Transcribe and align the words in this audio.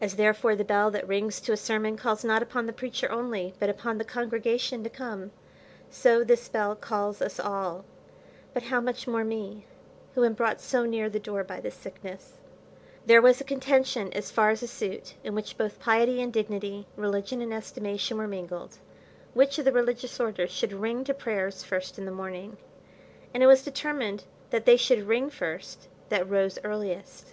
As 0.00 0.16
therefore 0.16 0.56
the 0.56 0.64
bell 0.64 0.90
that 0.92 1.06
rings 1.06 1.38
to 1.42 1.52
a 1.52 1.56
sermon 1.58 1.98
calls 1.98 2.24
not 2.24 2.40
upon 2.42 2.64
the 2.64 2.72
preacher 2.72 3.10
only, 3.12 3.52
but 3.58 3.68
upon 3.68 3.98
the 3.98 4.02
congregation 4.04 4.82
to 4.82 4.88
come, 4.88 5.32
so 5.90 6.24
this 6.24 6.48
bell 6.48 6.74
calls 6.74 7.20
us 7.20 7.38
all; 7.38 7.84
but 8.54 8.62
how 8.62 8.80
much 8.80 9.06
more 9.06 9.22
me, 9.22 9.66
who 10.14 10.24
am 10.24 10.32
brought 10.32 10.62
so 10.62 10.86
near 10.86 11.10
the 11.10 11.18
door 11.20 11.44
by 11.44 11.60
this 11.60 11.74
sickness. 11.74 12.38
There 13.04 13.20
was 13.20 13.38
a 13.38 13.44
contention 13.44 14.10
as 14.14 14.30
far 14.30 14.48
as 14.48 14.62
a 14.62 14.66
suit 14.66 15.12
(in 15.22 15.34
which 15.34 15.58
both 15.58 15.78
piety 15.78 16.22
and 16.22 16.32
dignity, 16.32 16.86
religion 16.96 17.42
and 17.42 17.52
estimation, 17.52 18.16
were 18.16 18.26
mingled), 18.26 18.78
which 19.34 19.58
of 19.58 19.66
the 19.66 19.72
religious 19.72 20.18
orders 20.18 20.52
should 20.52 20.72
ring 20.72 21.04
to 21.04 21.12
prayers 21.12 21.62
first 21.62 21.98
in 21.98 22.06
the 22.06 22.10
morning; 22.10 22.56
and 23.34 23.42
it 23.42 23.46
was 23.46 23.62
determined, 23.62 24.24
that 24.48 24.64
they 24.64 24.78
should 24.78 25.06
ring 25.06 25.28
first 25.28 25.86
that 26.08 26.30
rose 26.30 26.58
earliest. 26.64 27.32